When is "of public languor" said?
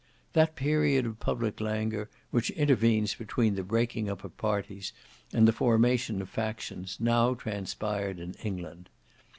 1.05-2.09